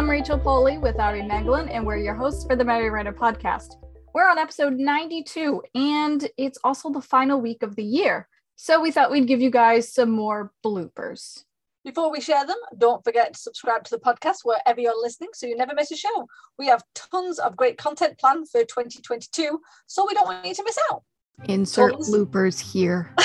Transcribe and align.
I'm 0.00 0.08
Rachel 0.08 0.38
Poli 0.38 0.78
with 0.78 0.98
Ari 0.98 1.20
Meghlen, 1.20 1.68
and 1.70 1.84
we're 1.84 1.98
your 1.98 2.14
hosts 2.14 2.46
for 2.46 2.56
the 2.56 2.64
Merry 2.64 2.88
Writer 2.88 3.12
podcast. 3.12 3.74
We're 4.14 4.30
on 4.30 4.38
episode 4.38 4.78
92, 4.78 5.62
and 5.74 6.26
it's 6.38 6.58
also 6.64 6.88
the 6.88 7.02
final 7.02 7.38
week 7.38 7.62
of 7.62 7.76
the 7.76 7.84
year. 7.84 8.26
So 8.56 8.80
we 8.80 8.92
thought 8.92 9.10
we'd 9.10 9.26
give 9.26 9.42
you 9.42 9.50
guys 9.50 9.92
some 9.92 10.10
more 10.10 10.54
bloopers. 10.64 11.44
Before 11.84 12.10
we 12.10 12.22
share 12.22 12.46
them, 12.46 12.56
don't 12.78 13.04
forget 13.04 13.34
to 13.34 13.38
subscribe 13.38 13.84
to 13.84 13.90
the 13.90 14.00
podcast 14.00 14.36
wherever 14.42 14.80
you're 14.80 14.98
listening 14.98 15.28
so 15.34 15.46
you 15.46 15.54
never 15.54 15.74
miss 15.74 15.90
a 15.90 15.96
show. 15.96 16.26
We 16.58 16.66
have 16.68 16.82
tons 16.94 17.38
of 17.38 17.54
great 17.54 17.76
content 17.76 18.18
planned 18.18 18.48
for 18.48 18.62
2022, 18.62 19.60
so 19.86 20.06
we 20.08 20.14
don't 20.14 20.24
want 20.24 20.46
you 20.46 20.54
to 20.54 20.64
miss 20.64 20.78
out. 20.90 21.02
Insert 21.44 21.92
tons. 21.92 22.10
bloopers 22.10 22.58
here. 22.58 23.14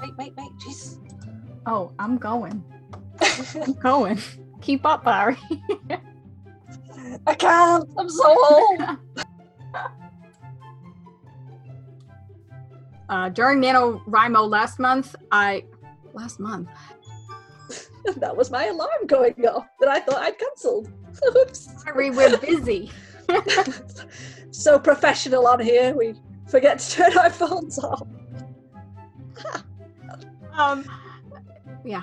wait, 0.00 0.16
wait, 0.16 0.32
wait, 0.34 0.50
jeez. 0.64 0.98
Oh, 1.66 1.92
I'm 1.98 2.16
going. 2.16 2.64
I'm 3.54 3.72
going. 3.74 4.18
Keep 4.60 4.84
up, 4.84 5.04
Barry. 5.04 5.36
I 7.26 7.34
can't. 7.34 7.88
I'm 7.98 8.08
so 8.08 8.46
old. 8.50 8.80
uh, 13.08 13.28
during 13.30 13.60
NaNoWriMo 13.60 14.48
last 14.48 14.78
month, 14.78 15.16
I 15.30 15.64
last 16.12 16.40
month. 16.40 16.68
that 18.16 18.36
was 18.36 18.50
my 18.50 18.66
alarm 18.66 19.06
going 19.06 19.34
off 19.46 19.66
that 19.80 19.88
I 19.88 20.00
thought 20.00 20.22
I'd 20.22 20.38
cancelled. 20.38 20.90
Sorry, 21.52 22.10
we're 22.10 22.36
busy. 22.38 22.90
so 24.50 24.78
professional 24.78 25.46
on 25.46 25.60
here, 25.60 25.94
we 25.94 26.14
forget 26.48 26.78
to 26.78 26.90
turn 26.90 27.18
our 27.18 27.30
phones 27.30 27.78
off. 27.78 28.06
um, 30.52 30.84
yeah. 31.84 32.02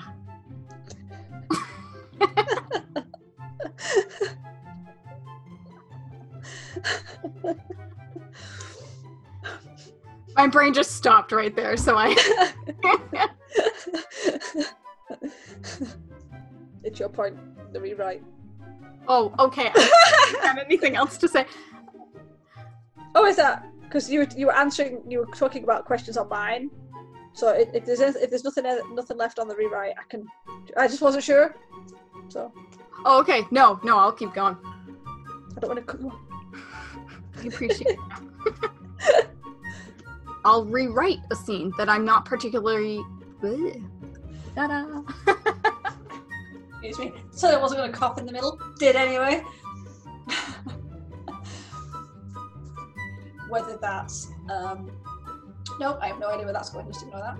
My 10.36 10.46
brain 10.46 10.72
just 10.72 10.92
stopped 10.92 11.32
right 11.32 11.54
there, 11.56 11.76
so 11.76 11.96
I. 11.98 12.14
it's 16.84 17.00
your 17.00 17.08
point. 17.08 17.36
The 17.72 17.80
rewrite. 17.80 18.22
Oh, 19.08 19.34
okay. 19.40 19.72
I 19.74 20.38
have 20.42 20.58
anything 20.58 20.94
else 20.94 21.18
to 21.18 21.26
say? 21.26 21.44
Oh, 23.16 23.26
is 23.26 23.34
that 23.36 23.66
because 23.82 24.08
you 24.08 24.20
were 24.20 24.28
you 24.36 24.46
were 24.46 24.54
answering? 24.54 25.02
You 25.08 25.20
were 25.20 25.26
talking 25.26 25.64
about 25.64 25.86
questions 25.86 26.16
on 26.16 26.28
mine. 26.28 26.70
So 27.32 27.48
if, 27.48 27.68
if 27.74 27.84
there's 27.84 28.00
if 28.00 28.30
there's 28.30 28.44
nothing 28.44 28.64
nothing 28.94 29.16
left 29.16 29.40
on 29.40 29.48
the 29.48 29.56
rewrite, 29.56 29.94
I 29.98 30.04
can. 30.08 30.24
I 30.76 30.86
just 30.86 31.02
wasn't 31.02 31.24
sure. 31.24 31.54
So. 32.28 32.52
Oh, 33.04 33.20
okay. 33.20 33.46
No, 33.50 33.80
no, 33.82 33.98
I'll 33.98 34.12
keep 34.12 34.34
going. 34.34 34.56
I 35.56 35.60
don't 35.60 35.74
want 35.74 35.86
to. 35.86 35.96
On. 35.98 36.12
I 37.38 37.46
appreciate 37.46 37.96
it. 37.96 39.28
I'll 40.44 40.64
rewrite 40.64 41.20
a 41.30 41.36
scene 41.36 41.72
that 41.78 41.88
I'm 41.88 42.04
not 42.04 42.24
particularly. 42.24 43.02
Ta-da. 44.54 45.02
Excuse 46.82 46.98
me. 46.98 47.12
So 47.30 47.48
I 47.48 47.60
wasn't 47.60 47.80
going 47.80 47.92
to 47.92 47.98
cough 47.98 48.18
in 48.18 48.26
the 48.26 48.32
middle. 48.32 48.60
Did 48.78 48.96
anyway. 48.96 49.42
Whether 53.48 53.78
that's 53.78 54.28
um, 54.50 54.90
no, 55.78 55.98
I 56.00 56.08
have 56.08 56.18
no 56.18 56.28
idea 56.30 56.44
where 56.44 56.52
that's 56.52 56.70
going. 56.70 56.86
Just 56.86 57.04
ignore 57.04 57.20
that. 57.20 57.38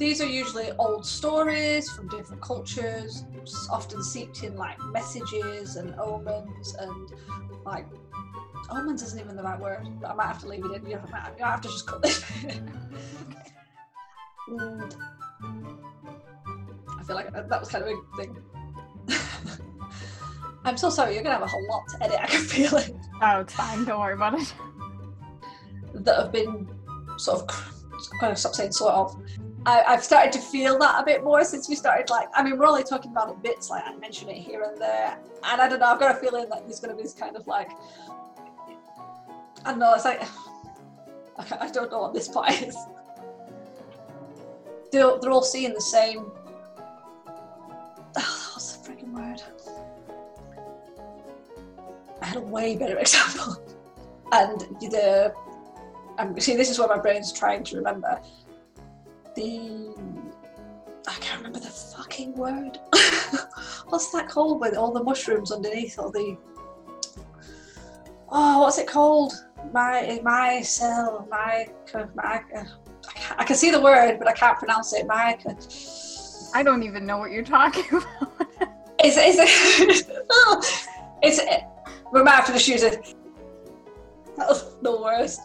These 0.00 0.20
are 0.22 0.26
usually 0.26 0.72
old 0.78 1.04
stories 1.04 1.90
from 1.90 2.08
different 2.08 2.40
cultures, 2.40 3.26
often 3.70 4.02
seeped 4.02 4.42
in 4.42 4.56
like 4.56 4.78
messages 4.86 5.76
and 5.76 5.94
omens 5.96 6.74
and 6.80 7.12
like 7.66 7.84
omens 8.70 9.02
isn't 9.02 9.20
even 9.20 9.36
the 9.36 9.42
right 9.42 9.60
word. 9.60 9.86
I 10.02 10.14
might 10.14 10.28
have 10.28 10.40
to 10.40 10.48
leave 10.48 10.64
it 10.64 10.72
in. 10.72 10.86
You 10.88 10.98
might, 11.12 11.32
you 11.38 11.44
have 11.44 11.60
to 11.60 11.68
just 11.68 11.86
cut 11.86 12.00
this. 12.00 12.24
and 14.48 14.96
I 16.98 17.02
feel 17.06 17.14
like 17.14 17.30
that 17.30 17.60
was 17.60 17.68
kind 17.68 17.84
of 17.84 17.90
a 17.90 18.16
thing. 18.16 18.38
I'm 20.64 20.78
so 20.78 20.88
sorry. 20.88 21.12
You're 21.12 21.22
gonna 21.22 21.34
have 21.34 21.44
a 21.44 21.46
whole 21.46 21.68
lot 21.68 21.82
to 21.88 22.02
edit. 22.02 22.20
I 22.22 22.26
can 22.26 22.40
feel 22.40 22.74
it. 22.76 22.96
Oh, 23.20 23.40
it's 23.40 23.52
fine. 23.52 23.84
Don't 23.84 24.00
worry 24.00 24.14
about 24.14 24.40
it. 24.40 24.54
That 25.92 26.16
have 26.16 26.32
been 26.32 26.70
sort 27.18 27.42
of 27.42 27.48
kind 28.18 28.32
of 28.32 28.38
stop 28.38 28.54
saying 28.54 28.72
sort 28.72 28.94
of. 28.94 29.22
I, 29.66 29.82
have 29.86 30.02
started 30.02 30.32
to 30.32 30.38
feel 30.38 30.78
that 30.78 31.02
a 31.02 31.04
bit 31.04 31.22
more 31.22 31.44
since 31.44 31.68
we 31.68 31.74
started. 31.74 32.08
Like, 32.08 32.28
I 32.34 32.42
mean, 32.42 32.56
we're 32.58 32.66
only 32.66 32.82
talking 32.82 33.10
about 33.10 33.30
it 33.30 33.42
bits. 33.42 33.68
Like, 33.68 33.84
I 33.86 33.94
mention 33.96 34.28
it 34.28 34.36
here 34.36 34.62
and 34.62 34.80
there, 34.80 35.18
and 35.44 35.60
I 35.60 35.68
don't 35.68 35.80
know. 35.80 35.86
I've 35.86 36.00
got 36.00 36.16
a 36.16 36.18
feeling 36.18 36.48
that 36.48 36.66
there's 36.66 36.80
going 36.80 36.90
to 36.90 36.96
be 36.96 37.02
this 37.02 37.12
kind 37.12 37.36
of 37.36 37.46
like, 37.46 37.70
I 39.64 39.70
don't 39.70 39.78
know. 39.78 39.94
It's 39.94 40.04
like, 40.04 40.22
I 41.60 41.70
don't 41.70 41.90
know 41.90 42.00
what 42.00 42.14
this 42.14 42.28
part 42.28 42.52
is. 42.62 42.76
They're, 44.92 45.18
they're 45.20 45.30
all 45.30 45.42
seeing 45.42 45.74
the 45.74 45.80
same. 45.80 46.30
Oh, 48.16 48.50
what's 48.54 48.76
the 48.76 48.90
freaking 48.90 49.12
word? 49.12 49.42
I 52.22 52.26
had 52.26 52.36
a 52.36 52.40
way 52.40 52.76
better 52.76 52.98
example. 53.00 53.62
And 54.32 54.60
the 54.80 55.34
um, 56.18 56.38
see, 56.38 56.56
this 56.56 56.70
is 56.70 56.78
what 56.78 56.88
my 56.88 56.98
brain's 56.98 57.32
trying 57.32 57.64
to 57.64 57.76
remember. 57.76 58.20
The 59.34 59.94
I 61.08 61.14
can't 61.14 61.38
remember 61.38 61.60
the 61.60 61.66
fucking 61.66 62.34
word. 62.34 62.78
what's 63.88 64.10
that 64.12 64.28
called 64.28 64.60
with 64.60 64.76
all 64.76 64.92
the 64.92 65.02
mushrooms 65.02 65.50
underneath 65.52 65.98
all 65.98 66.10
the 66.10 66.36
oh, 68.30 68.60
what's 68.60 68.78
it 68.78 68.86
called? 68.86 69.32
My 69.72 70.20
my 70.22 70.62
cell, 70.62 71.26
my 71.30 71.68
my. 72.14 72.42
Uh, 72.54 72.64
I, 73.36 73.44
can 73.44 73.56
see 73.56 73.70
the 73.70 73.80
word, 73.80 74.18
but 74.18 74.28
I 74.28 74.32
can't 74.32 74.58
pronounce 74.58 74.92
it. 74.92 75.06
My. 75.06 75.38
I 76.54 76.62
don't 76.62 76.82
even 76.82 77.06
know 77.06 77.18
what 77.18 77.30
you're 77.30 77.44
talking 77.44 77.84
about. 77.90 78.32
is 79.04 79.16
is 79.16 79.36
it? 79.38 80.06
it's 81.22 81.38
it. 81.38 81.62
We 82.12 82.22
might 82.22 82.32
have 82.32 82.46
to 82.46 82.52
just 82.52 82.68
use 82.68 82.82
it. 82.82 83.14
That 84.36 84.48
was 84.48 84.76
the 84.80 85.00
worst, 85.00 85.40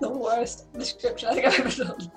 the 0.00 0.08
worst 0.08 0.72
description 0.72 1.28
I 1.28 1.34
think 1.34 1.46
I've 1.46 1.60
ever 1.60 1.84
done. 1.84 2.12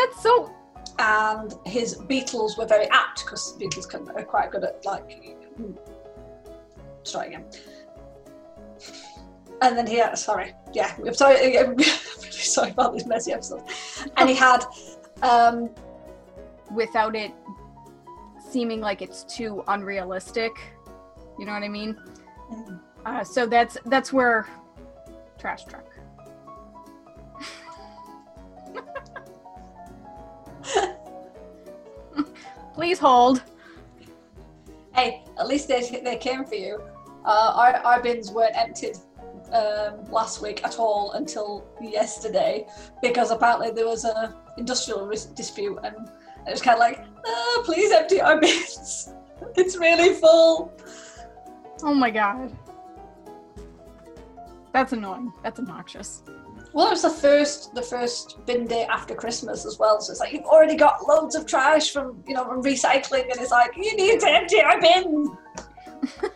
That's 0.00 0.22
so. 0.22 0.54
And 0.98 1.54
his 1.66 1.96
Beatles 1.96 2.58
were 2.58 2.66
very 2.66 2.88
apt 2.90 3.24
because 3.24 3.56
Beatles 3.58 3.88
can, 3.88 4.08
are 4.10 4.24
quite 4.24 4.50
good 4.50 4.64
at 4.64 4.84
like. 4.84 5.36
Start 7.02 7.28
again. 7.28 7.44
And 9.62 9.76
then 9.76 9.86
he 9.86 9.98
had, 9.98 10.16
sorry, 10.16 10.54
yeah, 10.72 10.94
I'm 11.06 11.14
sorry, 11.14 11.58
I'm 11.58 11.76
really 11.76 11.82
sorry 12.30 12.70
about 12.70 12.94
this 12.94 13.06
messy 13.06 13.32
episode. 13.32 13.62
And 14.16 14.28
he 14.28 14.34
had, 14.34 14.64
um, 15.22 15.70
without 16.74 17.14
it 17.14 17.32
seeming 18.50 18.80
like 18.80 19.02
it's 19.02 19.24
too 19.24 19.62
unrealistic, 19.68 20.52
you 21.38 21.44
know 21.44 21.52
what 21.52 21.62
I 21.62 21.68
mean? 21.68 21.94
Mm-hmm. 22.50 22.76
Uh, 23.04 23.24
so 23.24 23.46
that's 23.46 23.76
that's 23.86 24.12
where 24.12 24.46
trash 25.38 25.64
truck. 25.64 25.89
Please 32.80 32.98
hold. 32.98 33.42
Hey, 34.94 35.22
at 35.38 35.46
least 35.46 35.68
they, 35.68 35.82
they 36.02 36.16
came 36.16 36.46
for 36.46 36.54
you. 36.54 36.80
Uh, 37.26 37.52
our, 37.54 37.74
our 37.84 38.02
bins 38.02 38.30
weren't 38.30 38.56
emptied 38.56 38.96
um, 39.52 40.02
last 40.10 40.40
week 40.40 40.64
at 40.64 40.78
all 40.78 41.12
until 41.12 41.68
yesterday 41.82 42.66
because 43.02 43.32
apparently 43.32 43.70
there 43.70 43.84
was 43.84 44.06
a 44.06 44.34
industrial 44.56 45.06
dispute 45.10 45.78
and 45.84 45.94
it 46.46 46.50
was 46.50 46.62
kind 46.62 46.76
of 46.76 46.80
like, 46.80 47.04
oh, 47.26 47.62
please 47.66 47.92
empty 47.92 48.18
our 48.18 48.40
bins. 48.40 49.12
it's 49.56 49.76
really 49.76 50.14
full. 50.14 50.72
Oh 51.82 51.92
my 51.92 52.10
god. 52.10 52.50
That's 54.72 54.94
annoying. 54.94 55.34
That's 55.42 55.58
obnoxious. 55.58 56.22
Well, 56.72 56.86
it 56.86 56.90
was 56.90 57.02
the 57.02 57.10
first 57.10 57.74
the 57.74 57.82
first 57.82 58.44
bin 58.46 58.66
day 58.66 58.84
after 58.84 59.14
Christmas 59.14 59.66
as 59.66 59.78
well. 59.78 60.00
So 60.00 60.12
it's 60.12 60.20
like 60.20 60.32
you've 60.32 60.44
already 60.44 60.76
got 60.76 61.06
loads 61.06 61.34
of 61.34 61.46
trash 61.46 61.90
from 61.90 62.22
you 62.26 62.34
know 62.34 62.44
from 62.44 62.62
recycling, 62.62 63.24
and 63.30 63.40
it's 63.40 63.50
like 63.50 63.76
you 63.76 63.96
need 63.96 64.20
to 64.20 64.30
empty 64.30 64.60
our 64.60 64.80
bin. 64.80 65.36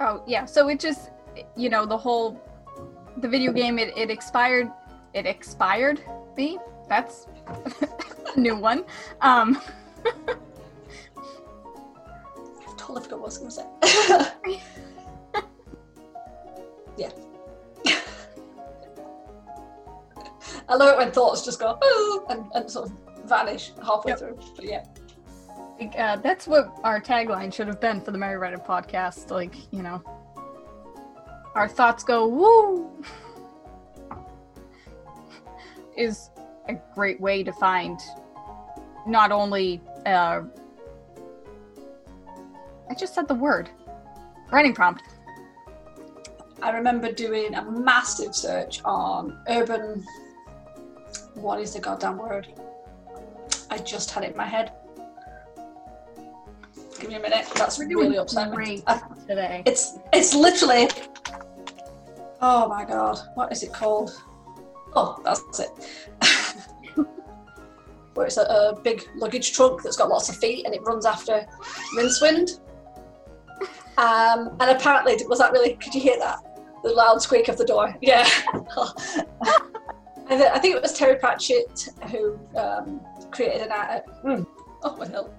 oh 0.00 0.22
yeah, 0.26 0.46
so 0.46 0.68
it 0.68 0.80
just 0.80 1.10
you 1.56 1.68
know 1.68 1.84
the 1.84 1.96
whole 1.96 2.40
the 3.18 3.28
video 3.28 3.52
game 3.52 3.78
it, 3.78 3.96
it 3.96 4.10
expired 4.10 4.70
it 5.12 5.26
expired. 5.26 6.00
B 6.34 6.58
that's 6.88 7.26
a 8.36 8.40
new 8.40 8.56
one. 8.56 8.84
Um, 9.20 9.60
I 10.06 10.34
totally 12.76 13.02
forgot 13.02 13.20
what 13.20 13.38
I 13.38 13.38
was 13.38 13.38
going 13.38 13.50
to 13.50 13.56
say. 13.56 14.62
I 20.70 20.76
love 20.76 20.94
it 20.94 20.98
when 20.98 21.10
thoughts 21.10 21.44
just 21.44 21.58
go 21.58 21.78
and, 22.30 22.46
and 22.54 22.70
sort 22.70 22.88
of 22.88 23.28
vanish 23.28 23.72
halfway 23.84 24.12
yep. 24.12 24.20
through. 24.20 24.38
But 24.54 24.64
yeah. 24.64 24.84
Like, 25.80 25.98
uh, 25.98 26.16
that's 26.16 26.46
what 26.46 26.78
our 26.84 27.00
tagline 27.00 27.52
should 27.52 27.66
have 27.66 27.80
been 27.80 28.00
for 28.00 28.12
the 28.12 28.18
Merry 28.18 28.36
Writer 28.36 28.56
podcast. 28.56 29.30
Like, 29.30 29.54
you 29.72 29.82
know, 29.82 30.00
our 31.56 31.66
thoughts 31.66 32.04
go 32.04 32.28
woo 32.28 33.02
is 35.96 36.30
a 36.68 36.74
great 36.94 37.20
way 37.20 37.42
to 37.42 37.52
find 37.52 37.98
not 39.06 39.32
only 39.32 39.80
uh, 40.06 40.42
I 42.88 42.94
just 42.94 43.14
said 43.14 43.26
the 43.26 43.34
word 43.34 43.70
writing 44.52 44.74
prompt. 44.74 45.02
I 46.62 46.70
remember 46.70 47.10
doing 47.10 47.54
a 47.54 47.64
massive 47.64 48.36
search 48.36 48.82
on 48.84 49.38
urban. 49.48 50.04
What 51.40 51.60
is 51.60 51.72
the 51.72 51.80
goddamn 51.80 52.18
word? 52.18 52.48
I 53.70 53.78
just 53.78 54.10
had 54.10 54.24
it 54.24 54.32
in 54.32 54.36
my 54.36 54.46
head. 54.46 54.72
Give 56.98 57.08
me 57.08 57.14
a 57.16 57.20
minute. 57.20 57.46
That's 57.54 57.78
We're 57.78 57.88
really 57.88 58.16
upsetting. 58.16 58.54
great 58.54 58.82
I- 58.86 59.00
today. 59.26 59.62
It's 59.64 59.98
it's 60.12 60.34
literally. 60.34 60.88
Oh 62.42 62.68
my 62.68 62.84
god! 62.84 63.18
What 63.34 63.50
is 63.52 63.62
it 63.62 63.72
called? 63.72 64.10
Oh, 64.94 65.18
that's 65.24 65.60
it. 65.60 65.70
Where 68.14 68.26
it's 68.26 68.36
a, 68.36 68.42
a 68.42 68.80
big 68.82 69.08
luggage 69.16 69.52
trunk 69.54 69.82
that's 69.82 69.96
got 69.96 70.08
lots 70.10 70.28
of 70.28 70.36
feet 70.36 70.66
and 70.66 70.74
it 70.74 70.82
runs 70.82 71.06
after 71.06 71.46
Rincewind. 71.96 72.60
Um, 73.96 74.56
and 74.60 74.70
apparently, 74.76 75.16
was 75.26 75.38
that 75.38 75.52
really? 75.52 75.74
Could 75.76 75.94
you 75.94 76.00
hear 76.00 76.18
that? 76.18 76.38
The 76.82 76.90
loud 76.90 77.22
squeak 77.22 77.48
of 77.48 77.56
the 77.56 77.64
door. 77.64 77.94
Yeah. 78.02 78.28
I, 80.30 80.58
think 80.58 80.76
it 80.76 80.82
was 80.82 80.92
Terry 80.92 81.16
Pratchett 81.16 81.88
who 82.10 82.38
um, 82.56 83.00
created 83.30 83.62
an. 83.62 83.72
Uh, 83.72 84.00
mm, 84.24 84.46
oh 84.82 84.96
my 84.96 85.08
hell! 85.08 85.34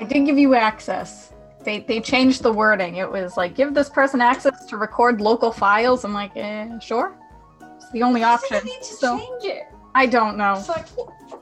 I 0.00 0.04
did 0.04 0.26
give 0.26 0.38
you 0.38 0.54
access. 0.54 1.32
They 1.62 1.80
they 1.80 2.00
changed 2.00 2.42
the 2.42 2.52
wording. 2.52 2.96
It 2.96 3.10
was 3.10 3.36
like 3.36 3.54
give 3.54 3.74
this 3.74 3.88
person 3.88 4.20
access 4.20 4.66
to 4.66 4.76
record 4.76 5.20
local 5.20 5.52
files. 5.52 6.04
I'm 6.04 6.12
like, 6.12 6.32
eh, 6.36 6.78
sure. 6.78 7.16
It's 7.76 7.90
the 7.92 8.02
only 8.02 8.22
option. 8.22 8.58
They 8.64 8.70
need 8.70 8.82
to 8.82 8.84
So 8.84 9.18
change 9.18 9.44
it. 9.44 9.62
I 9.94 10.06
don't 10.06 10.36
know. 10.36 10.62
Like, 10.68 10.86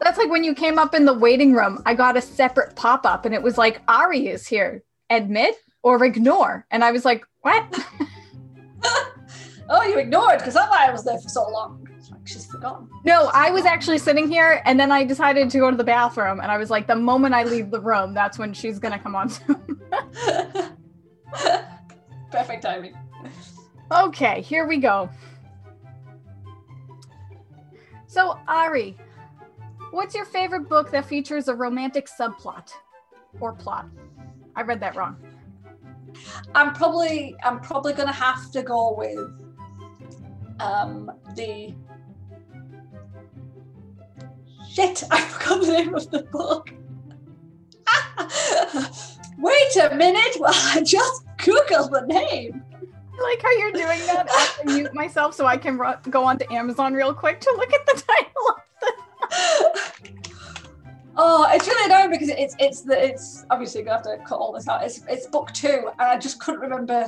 That's 0.00 0.19
like 0.19 0.31
when 0.31 0.44
you 0.44 0.54
came 0.54 0.78
up 0.78 0.94
in 0.94 1.06
the 1.06 1.14
waiting 1.14 1.54
room. 1.54 1.82
I 1.87 1.94
got 1.94 2.16
a 2.16 2.20
separate 2.20 2.76
pop 2.76 3.06
up, 3.06 3.25
and 3.25 3.34
it 3.34 3.43
was 3.43 3.56
like 3.56 3.81
Ari 3.88 4.28
is 4.28 4.46
here. 4.46 4.82
Admit 5.08 5.56
or 5.82 6.04
ignore. 6.04 6.66
And 6.70 6.84
I 6.84 6.93
was 6.93 7.04
like, 7.04 7.25
what? 7.40 7.64
oh, 9.69 9.82
you 9.84 9.99
ignored 9.99 10.38
because 10.38 10.54
that's 10.54 10.70
why 10.70 10.87
I 10.87 10.93
was 10.93 11.04
there 11.04 11.19
for 11.19 11.28
so 11.28 11.49
long. 11.49 11.88
It's 12.02 12.10
like 12.10 12.26
she's 12.26 12.46
forgotten. 12.46 12.88
No, 13.04 13.31
I 13.32 13.52
was 13.52 13.64
actually 13.64 13.99
sitting 13.99 14.28
here, 14.28 14.60
and 14.64 14.81
then 14.81 14.90
I 14.90 15.04
decided 15.04 15.49
to 15.50 15.58
go 15.58 15.70
to 15.70 15.76
the 15.76 15.84
bathroom, 15.84 16.40
and 16.40 16.50
I 16.50 16.58
was 16.58 16.69
like, 16.69 16.88
the 16.88 16.96
moment 16.96 17.32
I 17.32 17.44
leave 17.44 17.70
the 17.70 17.78
room, 17.78 18.12
that's 18.12 18.40
when 18.40 18.52
she's 18.52 18.81
gonna 18.81 18.99
come 18.99 19.14
on. 19.14 19.31
Perfect 22.32 22.64
timing. 22.64 22.94
Okay, 23.93 24.40
here 24.40 24.66
we 24.66 24.78
go. 24.78 25.08
So, 28.08 28.37
Ari, 28.49 28.96
what's 29.93 30.16
your 30.16 30.25
favorite 30.25 30.69
book 30.69 30.90
that 30.90 31.06
features 31.06 31.46
a 31.46 31.54
romantic 31.54 32.08
subplot 32.08 32.72
or 33.38 33.52
plot? 33.52 33.87
I 34.56 34.62
read 34.62 34.81
that 34.81 34.96
wrong. 34.96 35.19
I'm 36.56 36.75
probably 36.75 37.37
I'm 37.44 37.60
probably 37.60 37.93
gonna 37.93 38.10
have 38.10 38.50
to 38.50 38.64
go 38.64 38.93
with 38.99 39.40
um 40.58 41.08
the 41.34 41.75
shit. 44.73 45.05
I 45.11 45.21
forgot 45.21 45.61
the 45.63 45.73
name 45.73 45.95
of 45.95 46.11
the 46.11 46.23
book. 46.25 46.73
Wait 49.39 49.77
a 49.77 49.95
minute 49.95 50.37
while 50.39 50.53
I 50.57 50.83
just 50.83 51.25
Google 51.39 51.89
the 51.89 52.03
name. 52.07 52.63
I 53.19 53.23
like 53.23 53.43
how 53.43 53.51
you're 53.53 53.73
doing 53.73 54.01
that. 54.07 54.27
I 54.31 54.41
have 54.41 54.59
to 54.61 54.67
mute 54.67 54.95
myself 54.95 55.35
so 55.35 55.47
I 55.47 55.57
can 55.57 55.79
ru- 55.79 55.95
go 56.11 56.25
onto 56.25 56.45
Amazon 56.53 56.95
real 56.95 57.13
quick 57.13 57.41
to 57.41 57.55
look 57.57 57.73
at 57.73 57.85
the 57.87 58.03
title. 58.07 58.33
Oh, 61.15 61.47
it's 61.53 61.67
really 61.67 61.93
annoying 61.93 62.11
because 62.11 62.31
it's 62.31 62.57
it's 62.59 62.81
the 62.81 62.99
it's 62.99 63.45
obviously 63.51 63.83
gonna 63.83 63.97
have 63.97 64.03
to 64.05 64.17
cut 64.25 64.39
all 64.39 64.53
this 64.53 64.67
out. 64.67 64.83
It's 64.83 65.03
it's 65.09 65.27
book 65.27 65.53
two, 65.53 65.91
and 65.99 66.09
I 66.09 66.19
just 66.19 66.41
couldn't 66.41 66.61
remember. 66.61 67.07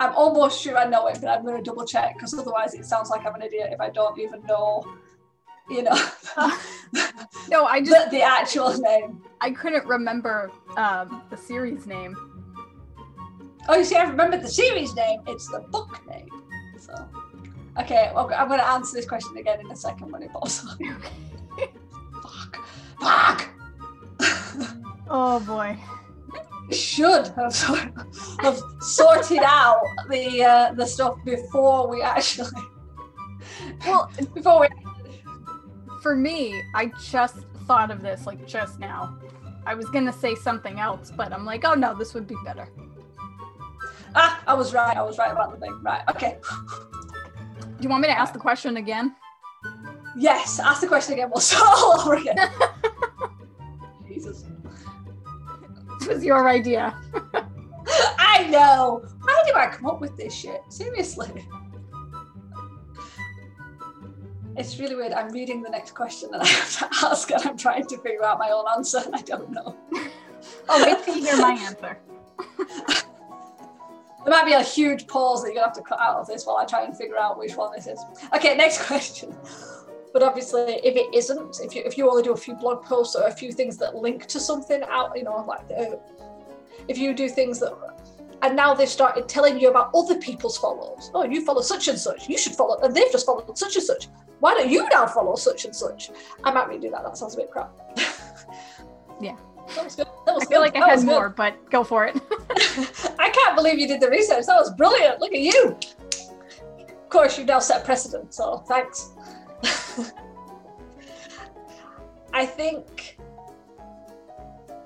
I'm 0.00 0.12
almost 0.14 0.60
sure 0.60 0.76
I 0.76 0.84
know 0.84 1.06
it, 1.06 1.18
but 1.20 1.28
I'm 1.28 1.46
gonna 1.46 1.62
double 1.62 1.86
check 1.86 2.14
because 2.14 2.34
otherwise 2.34 2.74
it 2.74 2.84
sounds 2.84 3.08
like 3.08 3.24
I'm 3.24 3.36
an 3.36 3.42
idiot 3.42 3.68
if 3.70 3.80
I 3.80 3.88
don't 3.90 4.18
even 4.18 4.42
know, 4.46 4.84
you 5.68 5.82
know, 5.82 5.96
No, 7.48 7.64
I 7.64 7.80
just 7.80 8.10
the, 8.10 8.18
the 8.18 8.22
actual 8.22 8.72
name. 8.78 9.22
I 9.40 9.50
couldn't 9.50 9.86
remember 9.86 10.50
um, 10.76 11.22
the 11.30 11.36
series 11.36 11.86
name. 11.86 12.16
Oh, 13.68 13.76
you 13.76 13.84
see, 13.84 13.96
I 13.96 14.04
remembered 14.04 14.42
the 14.42 14.48
series 14.48 14.94
name. 14.94 15.20
It's 15.26 15.48
the 15.48 15.60
book 15.60 16.00
name. 16.08 16.28
So, 16.78 16.94
okay, 17.80 18.10
well, 18.14 18.30
I'm 18.36 18.48
gonna 18.48 18.62
answer 18.62 18.96
this 18.96 19.06
question 19.06 19.36
again 19.36 19.60
in 19.60 19.70
a 19.70 19.76
second 19.76 20.10
when 20.12 20.22
it 20.22 20.32
pops 20.32 20.64
up. 20.64 20.78
Fuck, 22.22 22.58
fuck. 23.00 23.48
Oh 25.08 25.38
boy. 25.38 25.78
should 26.72 27.28
have, 27.36 27.54
sort- 27.54 27.92
have 28.40 28.60
sorted 28.80 29.38
out 29.44 29.80
the 30.10 30.42
uh, 30.42 30.72
the 30.72 30.84
stuff 30.84 31.14
before 31.24 31.88
we 31.88 32.02
actually 32.02 32.50
Well, 33.86 34.10
before 34.34 34.62
we 34.62 34.68
for 36.06 36.14
me, 36.14 36.62
I 36.72 36.92
just 37.02 37.34
thought 37.66 37.90
of 37.90 38.00
this 38.00 38.26
like 38.26 38.46
just 38.46 38.78
now. 38.78 39.18
I 39.66 39.74
was 39.74 39.86
gonna 39.90 40.12
say 40.12 40.36
something 40.36 40.78
else, 40.78 41.10
but 41.10 41.32
I'm 41.32 41.44
like, 41.44 41.64
oh 41.64 41.74
no, 41.74 41.98
this 41.98 42.14
would 42.14 42.28
be 42.28 42.36
better. 42.44 42.68
ah 44.14 44.40
I 44.46 44.54
was 44.54 44.72
right 44.72 44.96
I 44.96 45.02
was 45.02 45.18
right 45.18 45.32
about 45.32 45.50
the 45.52 45.58
thing 45.58 45.74
right 45.82 46.02
okay 46.08 46.38
Do 47.60 47.80
you 47.80 47.88
want 47.88 48.02
me 48.02 48.08
to 48.08 48.16
ask 48.16 48.32
the 48.32 48.38
question 48.38 48.76
again? 48.76 49.16
yes 50.16 50.60
ask 50.60 50.80
the 50.80 50.86
question 50.86 51.14
again 51.14 51.28
we'll 51.32 51.40
start 51.40 51.66
all 51.76 52.00
over 52.00 52.14
again 52.14 52.36
Jesus 54.08 54.44
This 55.98 56.06
was 56.08 56.24
your 56.24 56.48
idea. 56.48 56.94
I 58.34 58.46
know 58.54 59.02
How 59.26 59.38
do 59.48 59.52
I 59.56 59.66
come 59.74 59.86
up 59.86 60.00
with 60.00 60.16
this 60.16 60.32
shit 60.32 60.60
seriously 60.68 61.30
it's 64.56 64.78
really 64.78 64.96
weird 64.96 65.12
I'm 65.12 65.30
reading 65.32 65.62
the 65.62 65.70
next 65.70 65.94
question 65.94 66.30
that 66.32 66.40
I 66.42 66.46
have 66.46 66.78
to 66.78 67.06
ask 67.06 67.30
and 67.30 67.46
I'm 67.46 67.56
trying 67.56 67.86
to 67.86 67.98
figure 67.98 68.24
out 68.24 68.38
my 68.38 68.50
own 68.50 68.64
answer 68.76 69.02
and 69.04 69.14
I 69.14 69.20
don't 69.22 69.50
know 69.50 69.76
Oh, 70.68 70.84
wait 70.84 71.04
till 71.04 71.16
you 71.16 71.24
hear 71.24 71.36
my 71.38 71.52
answer. 71.52 71.98
There 74.26 74.34
might 74.34 74.44
be 74.44 74.54
a 74.54 74.62
huge 74.62 75.06
pause 75.06 75.42
that 75.42 75.50
you're 75.50 75.54
gonna 75.54 75.68
have 75.68 75.76
to 75.76 75.82
cut 75.82 76.00
out 76.00 76.16
of 76.16 76.26
this 76.26 76.44
while 76.44 76.56
I 76.56 76.64
try 76.64 76.82
and 76.82 76.96
figure 76.96 77.16
out 77.16 77.38
which 77.38 77.54
one 77.54 77.70
this 77.72 77.86
is. 77.86 78.00
Okay, 78.34 78.56
next 78.56 78.82
question. 78.86 79.32
But 80.12 80.24
obviously, 80.24 80.80
if 80.82 80.96
it 80.96 81.14
isn't, 81.14 81.60
if 81.62 81.76
you 81.76 81.82
if 81.86 81.96
you 81.96 82.10
only 82.10 82.24
do 82.24 82.32
a 82.32 82.36
few 82.36 82.54
blog 82.54 82.82
posts 82.82 83.14
or 83.14 83.28
a 83.28 83.30
few 83.30 83.52
things 83.52 83.76
that 83.76 83.94
link 83.94 84.26
to 84.26 84.40
something 84.40 84.82
out, 84.90 85.16
you 85.16 85.22
know, 85.22 85.44
like 85.46 85.60
uh, 85.70 85.94
if 86.88 86.98
you 86.98 87.14
do 87.14 87.28
things 87.28 87.60
that, 87.60 87.72
and 88.42 88.54
now 88.56 88.74
they've 88.74 88.88
started 88.88 89.28
telling 89.28 89.58
you 89.58 89.70
about 89.70 89.90
other 89.94 90.16
people's 90.18 90.56
follows. 90.58 91.10
Oh, 91.14 91.24
you 91.24 91.44
follow 91.44 91.60
such 91.62 91.88
and 91.88 91.98
such. 91.98 92.28
You 92.28 92.38
should 92.38 92.54
follow, 92.54 92.78
and 92.80 92.94
they've 92.94 93.10
just 93.10 93.26
followed 93.26 93.56
such 93.58 93.76
and 93.76 93.84
such. 93.84 94.08
Why 94.40 94.54
don't 94.54 94.70
you 94.70 94.86
now 94.90 95.06
follow 95.06 95.34
such 95.36 95.64
and 95.64 95.74
such? 95.74 96.10
I 96.44 96.50
might 96.52 96.68
redo 96.68 96.90
that. 96.90 97.02
That 97.04 97.16
sounds 97.16 97.34
a 97.34 97.38
bit 97.38 97.50
crap. 97.50 97.70
Yeah. 99.18 99.34
That 99.74 99.84
was 99.84 99.96
good. 99.96 100.06
That 100.26 100.34
was 100.34 100.42
I 100.44 100.46
feel 100.46 100.58
good. 100.58 100.64
like 100.64 100.74
That 100.74 100.82
I 100.82 100.88
had 100.90 100.98
good. 100.98 101.06
more, 101.06 101.30
but 101.30 101.70
go 101.70 101.82
for 101.82 102.04
it. 102.04 102.14
I 103.18 103.30
can't 103.30 103.56
believe 103.56 103.78
you 103.78 103.88
did 103.88 103.98
the 104.00 104.10
research. 104.10 104.44
That 104.44 104.56
was 104.56 104.70
brilliant. 104.74 105.20
Look 105.20 105.32
at 105.32 105.40
you. 105.40 105.74
Of 106.78 107.08
course, 107.08 107.38
you've 107.38 107.46
now 107.46 107.58
set 107.60 107.82
precedent, 107.84 108.34
so 108.34 108.58
thanks. 108.68 109.12
I 112.34 112.44
think. 112.44 113.18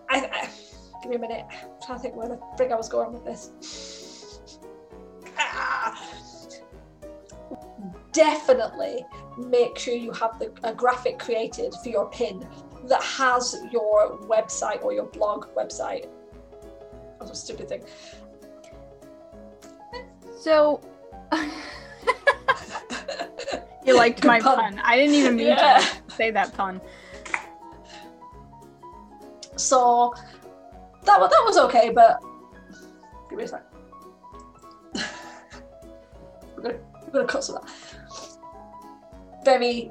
I, 0.08 0.18
I 0.32 0.48
give 1.02 1.10
me 1.10 1.16
a 1.16 1.18
minute. 1.18 1.46
I'm 1.50 1.68
trying 1.84 1.98
to 1.98 2.02
think 2.02 2.16
where 2.16 2.28
the 2.28 2.38
frig 2.58 2.72
I 2.72 2.76
was 2.76 2.88
going 2.88 3.12
with 3.12 3.24
this. 3.24 3.50
Ah. 5.38 6.02
Definitely 8.12 9.04
make 9.38 9.78
sure 9.78 9.94
you 9.94 10.12
have 10.12 10.38
the, 10.38 10.52
a 10.64 10.74
graphic 10.74 11.18
created 11.18 11.72
for 11.82 11.88
your 11.88 12.10
pin 12.10 12.46
that 12.84 13.02
has 13.02 13.56
your 13.70 14.18
website 14.20 14.82
or 14.82 14.92
your 14.92 15.06
blog 15.06 15.46
website. 15.56 16.06
That's 17.18 17.30
a 17.30 17.34
stupid 17.34 17.68
thing. 17.68 17.82
So 20.40 20.80
you 23.84 23.94
liked 23.96 24.22
Good 24.22 24.28
my 24.28 24.40
pun. 24.40 24.56
pun. 24.56 24.78
I 24.82 24.96
didn't 24.96 25.14
even 25.14 25.36
mean 25.36 25.48
Yeah. 25.48 25.78
to 26.08 26.14
say 26.14 26.30
that 26.30 26.52
pun. 26.54 26.80
So 29.56 30.14
that 31.10 31.20
was 31.20 31.30
that 31.30 31.42
was 31.44 31.58
okay, 31.58 31.90
but 31.90 32.20
give 33.28 33.38
me 33.38 33.44
a 33.44 33.48
sec. 33.48 33.64
we're 36.56 36.62
gonna 36.62 36.78
we're 37.06 37.12
gonna 37.12 37.26
cut 37.26 37.44
some 37.44 37.56
of 37.56 37.66
that. 37.66 37.72
Very 39.44 39.90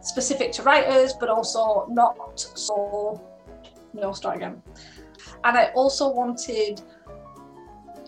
specific 0.00 0.52
to 0.52 0.62
writers, 0.62 1.14
but 1.18 1.28
also 1.28 1.86
not 1.90 2.40
so. 2.56 3.20
No, 3.92 4.12
start 4.12 4.36
again. 4.36 4.62
and 5.44 5.56
I 5.56 5.66
also 5.74 6.08
wanted 6.08 6.80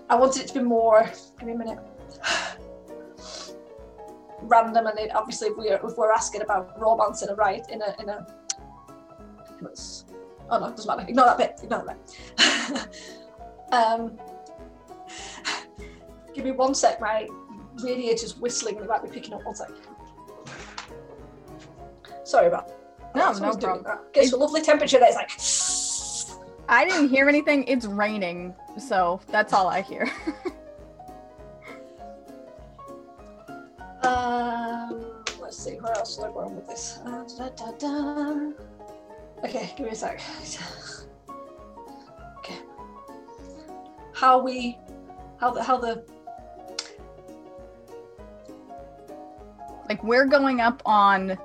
I 0.08 0.16
wanted 0.16 0.42
it 0.42 0.48
to 0.48 0.54
be 0.54 0.60
more. 0.60 1.10
Give 1.38 1.48
me 1.48 1.54
a 1.54 1.58
minute. 1.58 1.78
Random, 4.42 4.86
and 4.86 4.98
it, 4.98 5.14
obviously, 5.14 5.48
if 5.48 5.56
we're 5.56 5.74
if 5.74 5.96
we're 5.96 6.12
asking 6.12 6.42
about 6.42 6.80
romance 6.80 7.22
in 7.22 7.28
a 7.28 7.34
right 7.34 7.68
in 7.70 7.82
a 7.82 7.94
in 8.00 8.08
a. 8.08 8.26
Oh 10.50 10.58
no, 10.58 10.70
doesn't 10.70 10.86
matter. 10.86 11.08
Ignore 11.08 11.26
that 11.26 11.38
bit. 11.38 11.60
Ignore 11.62 11.84
that 11.86 11.98
bit. 12.78 12.88
um, 13.72 14.18
give 16.34 16.44
me 16.44 16.52
one 16.52 16.74
sec. 16.74 17.00
My 17.00 17.28
radiator's 17.82 18.36
whistling. 18.36 18.78
They 18.78 18.86
might 18.86 19.02
be 19.02 19.10
picking 19.10 19.34
up. 19.34 19.44
One 19.44 19.54
sec. 19.54 19.70
Sorry 22.24 22.46
about. 22.48 22.68
No, 23.14 23.32
That. 23.32 23.40
no 23.40 23.56
problem. 23.56 23.84
that. 23.84 24.12
Gets 24.12 24.32
a 24.32 24.36
lovely 24.36 24.62
temperature. 24.62 24.98
That's 24.98 25.16
like. 25.16 25.30
I 26.68 26.84
didn't 26.84 27.10
hear 27.10 27.28
anything. 27.28 27.64
It's 27.68 27.86
raining, 27.86 28.54
so 28.78 29.20
that's 29.28 29.52
all 29.52 29.68
I 29.68 29.82
hear. 29.82 30.10
Um, 34.06 35.24
let's 35.40 35.58
see, 35.58 35.72
where 35.80 35.92
else 35.96 36.16
was 36.16 36.26
I 36.26 36.32
going 36.32 36.54
with 36.54 36.68
this? 36.68 37.00
Uh, 37.04 37.24
da, 37.36 37.48
da, 37.48 37.72
da. 37.72 38.52
Okay, 39.46 39.72
give 39.76 39.86
me 39.86 39.92
a 39.92 39.94
sec. 39.94 40.20
Okay. 42.38 42.58
How 44.12 44.42
we, 44.42 44.76
how 45.38 45.52
the, 45.52 45.62
how 45.62 45.78
the, 45.78 46.04
like 49.88 50.02
we're 50.02 50.26
going 50.26 50.60
up 50.60 50.82
on 50.84 51.38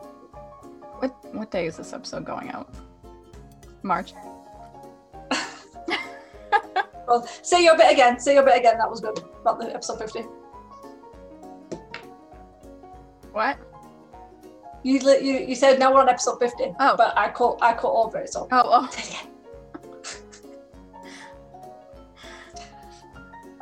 what 0.98 1.16
what 1.36 1.52
day 1.52 1.68
is 1.68 1.78
this 1.78 1.94
episode 1.94 2.26
going 2.26 2.50
out? 2.50 2.74
March. 3.84 4.14
well, 7.08 7.28
say 7.44 7.64
your 7.64 7.78
bit 7.78 7.92
again, 7.92 8.20
say 8.20 8.34
your 8.34 8.44
bit 8.44 8.58
again, 8.58 8.80
that 8.80 8.90
was 8.90 9.00
good, 9.00 9.20
about 9.42 9.60
the 9.60 9.72
episode 9.76 10.00
50. 10.00 10.22
What? 13.32 13.60
You, 14.84 15.00
you, 15.00 15.46
you 15.50 15.56
said 15.56 15.78
now 15.80 15.94
we're 15.94 16.02
on 16.02 16.10
episode 16.10 16.40
50, 16.40 16.74
Oh. 16.80 16.96
but 16.98 17.18
I 17.18 17.30
caught 17.30 17.60
I 17.62 17.74
cut 17.74 17.92
over 17.92 18.18
it, 18.20 18.30
so. 18.34 18.48
Oh, 18.52 18.62
oh. 18.66 18.88
Say 18.92 19.02
it 19.02 19.10
again. 19.10 19.28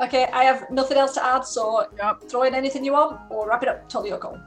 Okay, 0.02 0.26
I 0.32 0.46
have 0.46 0.70
nothing 0.72 0.98
else 0.98 1.14
to 1.16 1.26
add, 1.26 1.44
so 1.46 1.86
Yep. 1.98 2.30
throw 2.30 2.44
in 2.44 2.56
anything 2.56 2.86
you 2.86 2.94
want 2.94 3.20
or 3.30 3.50
wrap 3.50 3.64
it 3.64 3.70
up. 3.70 3.90
Totally 3.90 4.10
your 4.10 4.18
call. 4.18 4.40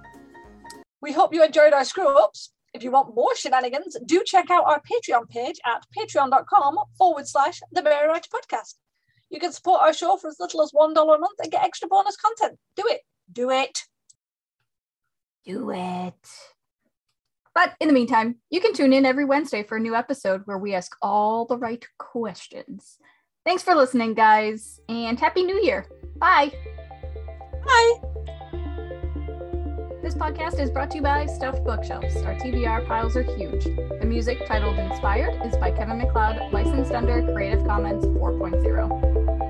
We 1.02 1.12
hope 1.12 1.34
you 1.34 1.44
enjoyed 1.44 1.74
our 1.74 1.84
screw 1.84 2.08
ups. 2.18 2.52
If 2.72 2.82
you 2.82 2.90
want 2.90 3.14
more 3.14 3.36
shenanigans, 3.36 3.98
do 4.06 4.22
check 4.24 4.50
out 4.50 4.64
our 4.64 4.80
Patreon 4.80 5.28
page 5.28 5.60
at 5.66 5.84
patreon.com 5.96 6.78
forward 6.96 7.28
slash 7.28 7.60
the 7.70 7.82
Merry 7.82 8.08
Writer 8.08 8.30
Podcast. 8.32 8.76
You 9.28 9.40
can 9.40 9.52
support 9.52 9.82
our 9.82 9.92
show 9.92 10.16
for 10.16 10.28
as 10.28 10.36
little 10.40 10.62
as 10.62 10.72
$1 10.72 10.92
a 10.92 11.18
month 11.18 11.38
and 11.42 11.52
get 11.52 11.62
extra 11.64 11.86
bonus 11.88 12.16
content. 12.16 12.58
Do 12.76 12.84
it. 12.86 13.02
Do 13.30 13.50
it. 13.50 13.78
Do 15.44 15.70
it. 15.70 16.28
But 17.54 17.74
in 17.80 17.88
the 17.88 17.94
meantime, 17.94 18.36
you 18.50 18.60
can 18.60 18.72
tune 18.72 18.92
in 18.92 19.04
every 19.04 19.24
Wednesday 19.24 19.62
for 19.62 19.76
a 19.76 19.80
new 19.80 19.94
episode 19.94 20.42
where 20.46 20.58
we 20.58 20.74
ask 20.74 20.96
all 21.02 21.44
the 21.44 21.58
right 21.58 21.84
questions. 21.98 22.98
Thanks 23.44 23.62
for 23.62 23.74
listening, 23.74 24.14
guys, 24.14 24.80
and 24.88 25.18
Happy 25.18 25.42
New 25.42 25.60
Year. 25.62 25.86
Bye. 26.16 26.52
Bye. 27.64 27.92
This 30.02 30.14
podcast 30.14 30.60
is 30.60 30.70
brought 30.70 30.90
to 30.92 30.96
you 30.96 31.02
by 31.02 31.26
Stuffed 31.26 31.64
Bookshelves. 31.64 32.16
Our 32.16 32.34
TBR 32.34 32.86
piles 32.86 33.16
are 33.16 33.22
huge. 33.22 33.64
The 33.64 34.06
music 34.06 34.46
titled 34.46 34.78
Inspired 34.78 35.44
is 35.46 35.56
by 35.56 35.70
Kevin 35.72 35.98
MacLeod, 35.98 36.52
licensed 36.52 36.92
under 36.92 37.22
Creative 37.32 37.64
Commons 37.66 38.04
4.0. 38.04 39.41